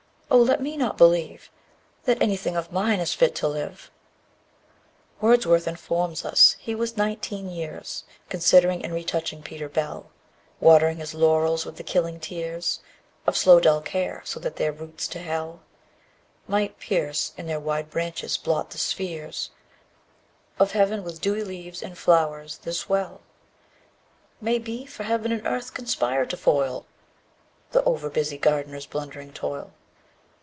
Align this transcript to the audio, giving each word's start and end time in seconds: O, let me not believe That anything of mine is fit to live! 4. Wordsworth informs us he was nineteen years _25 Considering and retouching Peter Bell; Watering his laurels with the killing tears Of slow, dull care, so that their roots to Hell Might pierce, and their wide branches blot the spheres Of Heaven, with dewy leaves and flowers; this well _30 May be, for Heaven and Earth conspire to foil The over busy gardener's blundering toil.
O, 0.33 0.37
let 0.37 0.61
me 0.61 0.77
not 0.77 0.97
believe 0.97 1.51
That 2.05 2.21
anything 2.21 2.55
of 2.55 2.71
mine 2.71 3.01
is 3.01 3.13
fit 3.13 3.35
to 3.35 3.49
live! 3.49 3.91
4. 5.19 5.27
Wordsworth 5.27 5.67
informs 5.67 6.23
us 6.23 6.55
he 6.57 6.73
was 6.73 6.95
nineteen 6.95 7.49
years 7.49 8.05
_25 8.27 8.29
Considering 8.29 8.85
and 8.85 8.93
retouching 8.93 9.43
Peter 9.43 9.67
Bell; 9.67 10.09
Watering 10.61 10.99
his 10.99 11.13
laurels 11.13 11.65
with 11.65 11.75
the 11.75 11.83
killing 11.83 12.17
tears 12.21 12.79
Of 13.27 13.35
slow, 13.35 13.59
dull 13.59 13.81
care, 13.81 14.21
so 14.23 14.39
that 14.39 14.55
their 14.55 14.71
roots 14.71 15.05
to 15.09 15.19
Hell 15.19 15.63
Might 16.47 16.79
pierce, 16.79 17.33
and 17.37 17.49
their 17.49 17.59
wide 17.59 17.89
branches 17.89 18.37
blot 18.37 18.69
the 18.69 18.77
spheres 18.77 19.49
Of 20.59 20.71
Heaven, 20.71 21.03
with 21.03 21.19
dewy 21.19 21.43
leaves 21.43 21.83
and 21.83 21.97
flowers; 21.97 22.59
this 22.59 22.87
well 22.87 23.19
_30 24.41 24.45
May 24.45 24.59
be, 24.59 24.85
for 24.85 25.03
Heaven 25.03 25.33
and 25.33 25.45
Earth 25.45 25.73
conspire 25.73 26.25
to 26.27 26.37
foil 26.37 26.85
The 27.71 27.83
over 27.83 28.09
busy 28.09 28.37
gardener's 28.37 28.85
blundering 28.85 29.33
toil. 29.33 29.73